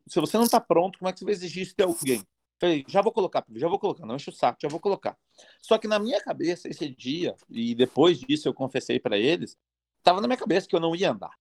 [0.06, 2.22] se você não tá pronto, como é que você vai exigir isso de alguém?
[2.58, 5.16] Falei, já vou colocar, já vou colocar, não enche o saco, já vou colocar.
[5.60, 9.58] Só que na minha cabeça, esse dia, e depois disso eu confessei para eles,
[10.02, 11.36] tava na minha cabeça que eu não ia andar.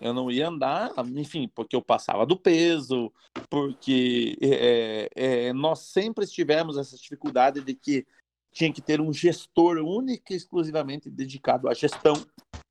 [0.00, 3.12] Eu não ia andar, enfim, porque eu passava do peso,
[3.48, 8.06] porque é, é, nós sempre tivemos essa dificuldade de que
[8.52, 12.14] tinha que ter um gestor único e exclusivamente dedicado à gestão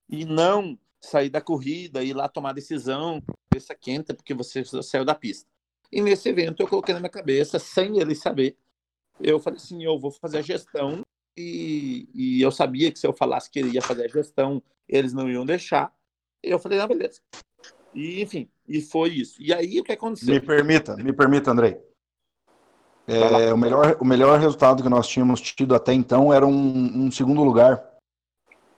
[0.10, 5.04] e não sair da corrida e ir lá tomar decisão, cabeça quente, porque você saiu
[5.04, 5.48] da pista.
[5.92, 8.58] E nesse evento eu coloquei na minha cabeça, sem ele saber,
[9.20, 11.02] eu falei assim, eu vou fazer a gestão
[11.38, 15.14] e, e eu sabia que se eu falasse que ele ia fazer a gestão, eles
[15.14, 15.94] não iam deixar.
[16.44, 17.22] Eu falei, ah, beleza.
[17.94, 19.42] E, enfim, e foi isso.
[19.42, 20.34] E aí, o que aconteceu?
[20.34, 21.78] Me permita, me permita, Andrei.
[23.06, 27.12] É, o, melhor, o melhor resultado que nós tínhamos tido até então era um, um
[27.12, 27.84] segundo lugar.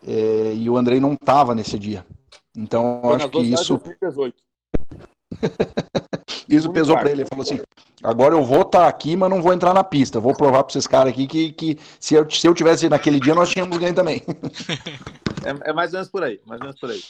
[0.06, 2.06] É, e o Andrei não estava nesse dia.
[2.56, 3.82] Então, eu acho que isso.
[6.48, 7.22] Isso pesou para ele.
[7.22, 7.60] Ele falou assim:
[8.04, 10.20] agora eu vou estar tá aqui, mas não vou entrar na pista.
[10.20, 13.34] Vou provar para esses caras aqui que, que se, eu, se eu tivesse naquele dia,
[13.34, 14.22] nós tínhamos ganho também.
[15.44, 16.40] é, é, mais ou menos por aí.
[16.46, 17.02] Mais ou menos por aí.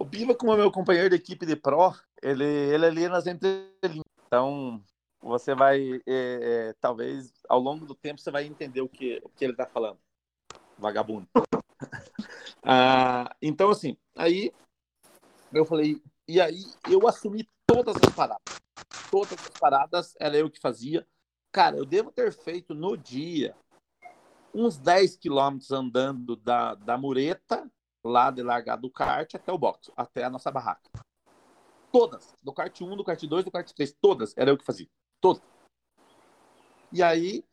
[0.00, 3.26] O Biva, como é meu companheiro de equipe de Pro, ele, ele é ali nas
[3.26, 4.04] entrelinhas.
[4.26, 4.80] Então,
[5.20, 9.28] você vai, é, é, talvez, ao longo do tempo, você vai entender o que, o
[9.30, 9.98] que ele está falando.
[10.78, 11.28] Vagabundo.
[12.62, 14.52] ah, então, assim, aí
[15.52, 18.60] eu falei, e aí eu assumi todas as paradas.
[19.10, 21.04] Todas as paradas era eu que fazia.
[21.50, 23.52] Cara, eu devo ter feito no dia
[24.54, 27.68] uns 10 quilômetros andando da, da mureta,
[28.08, 30.90] lá de largar do kart até o box, até a nossa barraca.
[31.92, 32.34] Todas.
[32.42, 33.94] Do kart 1, do kart 2, do kart 3.
[34.00, 34.34] Todas.
[34.36, 34.88] Era eu que fazia.
[35.20, 35.42] Todas.
[36.92, 37.44] E aí,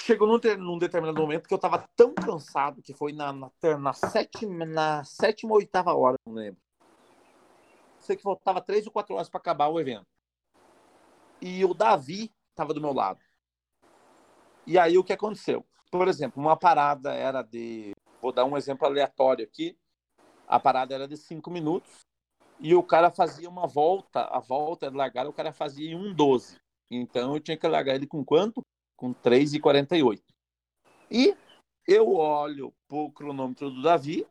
[0.00, 3.92] chegou num, num determinado momento que eu tava tão cansado que foi na, na, na,
[3.92, 6.64] sétima, na sétima ou oitava hora, não lembro
[8.04, 10.06] sei que faltava três ou quatro horas para acabar o evento.
[11.40, 13.20] E o Davi estava do meu lado.
[14.66, 15.66] E aí o que aconteceu?
[15.90, 17.92] Por exemplo, uma parada era de.
[18.24, 19.76] Vou dar um exemplo aleatório aqui.
[20.48, 22.06] A parada era de cinco minutos.
[22.58, 24.22] E o cara fazia uma volta.
[24.22, 26.56] A volta de largada, o cara fazia em 1,12.
[26.90, 28.62] Então eu tinha que largar ele com quanto?
[28.96, 30.22] Com 3,48.
[31.10, 31.36] E
[31.86, 34.26] eu olho pro cronômetro do Davi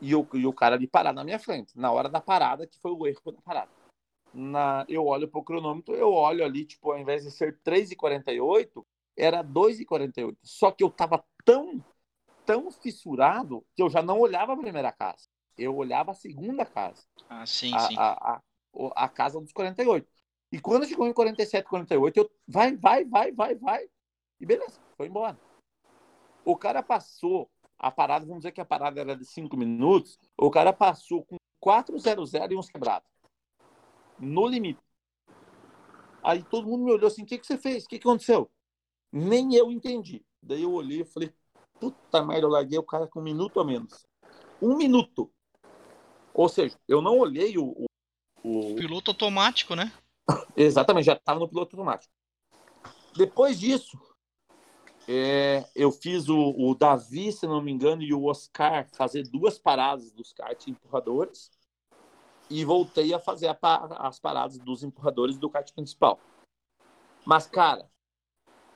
[0.00, 2.78] e o, e o cara ali parar na minha frente, na hora da parada, que
[2.80, 3.70] foi o erro da parada.
[4.32, 8.82] Na, eu olho pro cronômetro, eu olho ali, tipo, ao invés de ser 3,48,
[9.14, 10.38] era 2,48.
[10.42, 11.84] Só que eu tava tão,
[12.48, 15.28] tão fissurado que eu já não olhava a primeira casa.
[15.58, 17.04] Eu olhava a segunda casa.
[17.28, 17.94] Ah, sim, a, sim.
[17.98, 18.40] A,
[18.72, 20.08] a, a, casa dos 48.
[20.50, 23.86] E quando chegou em 47, 48, eu vai, vai, vai, vai, vai.
[24.40, 25.38] E beleza, foi embora.
[26.42, 30.50] O cara passou a parada, vamos dizer que a parada era de 5 minutos, o
[30.50, 33.10] cara passou com 400 e uns quebrados.
[34.18, 34.80] No limite.
[36.22, 37.84] Aí todo mundo me olhou assim: o que, que você fez?
[37.84, 38.50] O que, que aconteceu?
[39.12, 40.24] Nem eu entendi.
[40.42, 41.30] Daí eu olhei e falei:
[41.80, 44.06] puta merda, eu larguei o cara com um minuto a menos.
[44.60, 45.30] Um minuto.
[46.34, 47.86] Ou seja, eu não olhei o.
[48.42, 48.74] o, o...
[48.76, 49.92] Piloto automático, né?
[50.56, 52.12] Exatamente, já estava no piloto automático.
[53.16, 53.98] Depois disso,
[55.08, 59.58] é, eu fiz o, o, Davi, se não me engano, e o Oscar fazer duas
[59.58, 61.50] paradas dos kart empurradores
[62.50, 63.58] e voltei a fazer a,
[64.06, 66.20] as paradas dos empurradores do kart principal.
[67.24, 67.90] Mas, cara,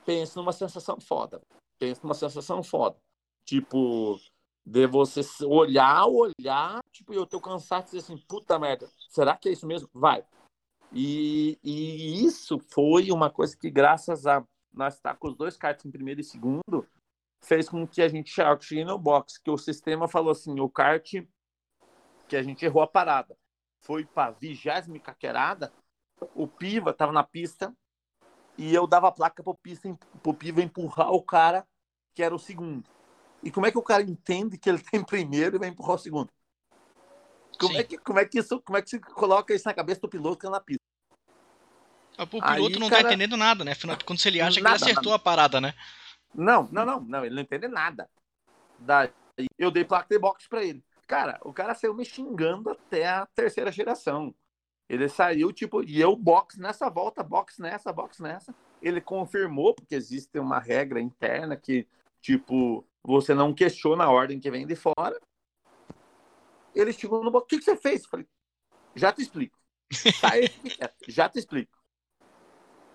[0.05, 1.41] pensa numa sensação foda.
[1.79, 2.97] Pensa numa sensação foda.
[3.45, 4.19] Tipo,
[4.65, 9.49] de você olhar, olhar, tipo, eu tô cansado de dizer assim, puta merda, será que
[9.49, 9.89] é isso mesmo?
[9.93, 10.25] Vai.
[10.91, 15.57] E, e isso foi uma coisa que, graças a nós estar tá com os dois
[15.57, 16.87] karts em primeiro e segundo,
[17.43, 21.11] fez com que a gente chegue no box, que o sistema falou assim, o kart
[22.27, 23.35] que a gente errou a parada.
[23.81, 25.73] Foi para vigésima caquerada,
[26.33, 27.75] o Piva estava na pista
[28.57, 31.65] e eu dava a placa pro, pista, pro Piva empurrar o cara
[32.13, 32.83] que era o segundo.
[33.41, 35.99] E como é que o cara entende que ele tem primeiro e vai empurrar o
[35.99, 36.29] segundo?
[37.59, 40.01] Como é, que, como é que isso, como é que se coloca isso na cabeça
[40.01, 40.81] do piloto que é na pista?
[42.17, 43.03] O piloto Aí, não tá cara...
[43.03, 43.71] tá entendendo nada, né?
[43.71, 45.15] Afinal de contas, ele acha nada, que ele acertou nada.
[45.15, 45.73] a parada, né?
[46.33, 48.09] Não, não, não, não, ele não entende nada.
[48.79, 49.09] Daí
[49.57, 50.83] eu dei placa de box pra ele.
[51.07, 54.33] Cara, o cara saiu me xingando até a terceira geração.
[54.89, 58.53] Ele saiu, tipo, e eu box nessa volta, box nessa, box nessa.
[58.81, 61.87] Ele confirmou, porque existe uma regra interna que,
[62.21, 65.19] tipo, você não questiona a ordem que vem de fora.
[66.75, 67.45] Ele chegou no box.
[67.45, 68.03] O que, que você fez?
[68.03, 68.27] Eu falei,
[68.95, 69.57] já te explico.
[70.19, 70.41] Sai,
[71.07, 71.77] já te explico.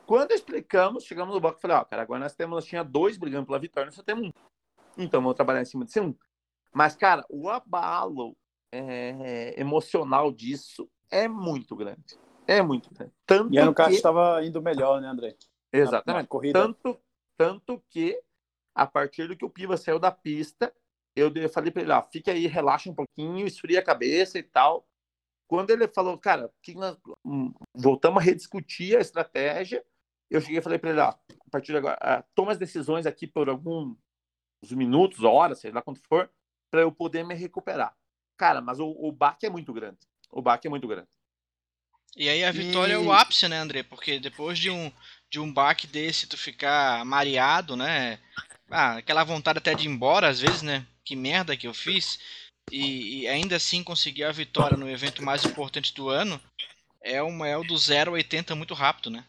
[0.07, 3.19] Quando explicamos, chegamos no bloco e falei, ó, cara, agora nós temos, nós tinha dois
[3.19, 4.33] brigando pela vitória, nós só temos um.
[4.97, 6.15] Então vamos trabalhar em cima de um.
[6.73, 8.37] Mas, cara, o abalo
[8.73, 12.19] é, emocional disso é muito grande.
[12.47, 13.13] É muito grande.
[13.27, 13.83] Tanto e ano que...
[13.91, 15.37] estava indo melhor, né, André?
[15.73, 16.23] Exatamente.
[16.23, 16.61] Na, corrida.
[16.61, 17.01] Tanto,
[17.37, 18.21] tanto que,
[18.75, 20.73] a partir do que o Piva saiu da pista,
[21.15, 24.87] eu falei para ele, ó, fica aí, relaxa um pouquinho, esfria a cabeça e tal.
[25.47, 29.85] Quando ele falou, cara, que nós hum, voltamos a rediscutir a estratégia,
[30.31, 33.07] eu cheguei e falei para ele, ó, a partir de agora, uh, toma as decisões
[33.07, 33.97] aqui por alguns
[34.71, 36.31] minutos, horas, sei lá quanto for,
[36.71, 37.97] para eu poder me recuperar.
[38.37, 39.99] Cara, mas o, o baque é muito grande.
[40.31, 41.09] O baque é muito grande.
[42.17, 42.95] E aí a vitória e...
[42.95, 43.83] é o ápice, né, André?
[43.83, 44.91] Porque depois de um,
[45.31, 48.19] de um baque desse, tu ficar mareado, né?
[48.71, 50.87] Ah, aquela vontade até de ir embora, às vezes, né?
[51.05, 52.19] Que merda que eu fiz.
[52.71, 56.41] E, e ainda assim conseguir a vitória no evento mais importante do ano
[57.01, 59.25] é, uma, é o do 0 a 80 muito rápido, né?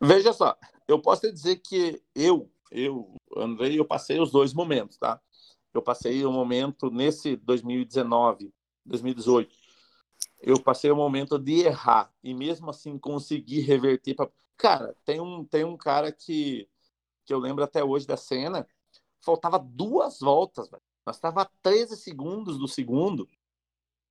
[0.00, 0.56] Veja só,
[0.86, 5.20] eu posso te dizer que eu, eu, Andrei, eu passei os dois momentos, tá?
[5.74, 8.52] Eu passei o um momento nesse 2019,
[8.86, 9.54] 2018.
[10.40, 14.16] Eu passei o momento de errar e mesmo assim conseguir reverter
[14.56, 16.68] Cara, tem um tem um cara que
[17.24, 18.66] que eu lembro até hoje da cena,
[19.20, 20.70] faltava duas voltas.
[21.04, 23.28] Nós estava a 13 segundos do segundo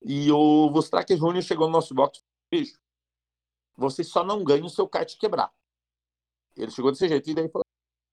[0.02, 2.80] e o Vostrak Júnior chegou no nosso box, bicho,
[3.76, 5.52] você só não ganha o seu kart quebrar.
[6.56, 7.66] Ele chegou desse jeito e daí falou: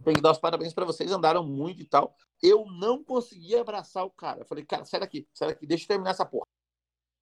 [0.04, 2.14] tem que dar os parabéns para vocês, andaram muito e tal.
[2.42, 4.40] Eu não conseguia abraçar o cara.
[4.40, 6.46] Eu falei, cara, sai daqui, sai daqui, deixa eu terminar essa porra.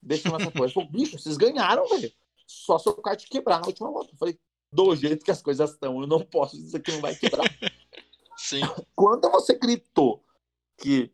[0.03, 0.49] Deixa eu essa.
[0.49, 2.13] Ele falou, bicho, vocês ganharam, velho.
[2.47, 4.13] Só seu kart quebrar na última volta.
[4.13, 4.39] Eu falei,
[4.73, 7.45] do jeito que as coisas estão, eu não posso dizer que não vai quebrar.
[8.37, 8.63] Sim.
[8.97, 10.25] Quando você gritou
[10.77, 11.13] que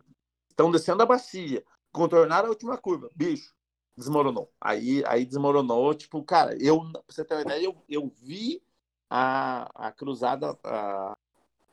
[0.49, 3.55] estão descendo a bacia, contornaram a última curva, bicho,
[3.97, 4.51] desmoronou.
[4.61, 8.63] Aí, aí desmoronou, tipo, cara, eu, pra você ter uma ideia, eu, eu vi
[9.11, 11.17] a, a cruzada, a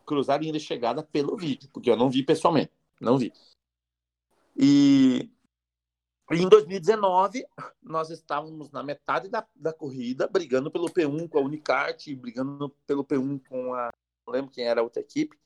[0.06, 3.32] cruzada ainda chegada pelo vídeo, porque eu não vi pessoalmente, não vi.
[4.58, 5.30] E
[6.32, 7.46] em 2019,
[7.82, 13.06] nós estávamos na metade da, da corrida, brigando pelo P1 com a Unicart, brigando pelo
[13.06, 13.92] P1 com a.
[14.26, 15.38] Não lembro quem era a outra equipe.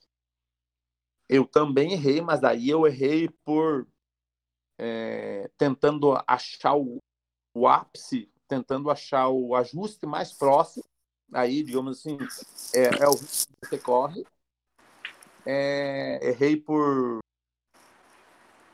[1.27, 3.85] Eu também errei, mas daí eu errei por
[4.77, 6.97] é, tentando achar o,
[7.53, 10.83] o ápice, tentando achar o ajuste mais próximo
[11.33, 12.17] aí, digamos assim,
[12.73, 14.25] é, é o risco que você corre.
[15.45, 17.19] É, errei por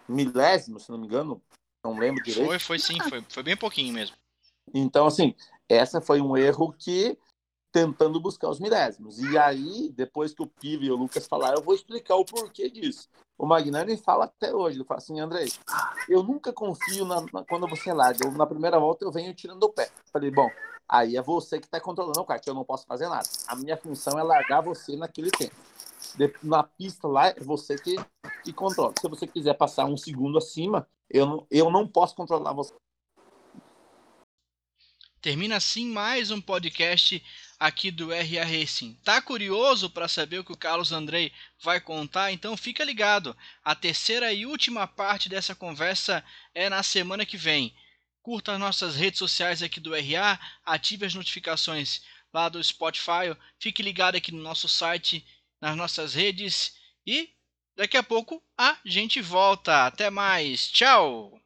[0.07, 1.41] milésimo, se não me engano,
[1.85, 2.47] não lembro direito.
[2.47, 4.15] Foi, foi sim, foi, foi bem pouquinho mesmo.
[4.73, 5.35] Então, assim,
[5.69, 7.17] essa foi um erro que
[7.71, 9.19] tentando buscar os milésimos.
[9.19, 12.69] E aí, depois que o Pive e o Lucas falaram, eu vou explicar o porquê
[12.69, 13.09] disso.
[13.37, 15.45] O Magnani fala até hoje, ele fala assim, André,
[16.07, 18.25] eu nunca confio na, na, quando você larga.
[18.25, 19.89] Eu, na primeira volta eu venho tirando o pé.
[20.11, 20.49] Falei, bom,
[20.87, 23.27] Aí é você que está controlando o kart, eu não posso fazer nada.
[23.47, 25.55] A minha função é largar você naquele tempo.
[26.41, 27.95] Na pista lá, é você que,
[28.43, 28.93] que controla.
[28.99, 32.73] Se você quiser passar um segundo acima, eu não, eu não posso controlar você.
[35.21, 37.21] Termina assim mais um podcast
[37.59, 38.93] aqui do RA Racing.
[39.03, 41.31] Tá curioso para saber o que o Carlos Andrei
[41.63, 42.31] vai contar?
[42.31, 43.35] Então fica ligado.
[43.63, 46.23] A terceira e última parte dessa conversa
[46.53, 47.73] é na semana que vem
[48.25, 52.01] curta as nossas redes sociais aqui do RA, ative as notificações
[52.33, 55.23] lá do Spotify, fique ligado aqui no nosso site,
[55.65, 56.75] nas nossas redes
[57.07, 57.27] e
[57.75, 59.87] daqui a pouco a gente volta.
[59.87, 61.41] Até mais, tchau!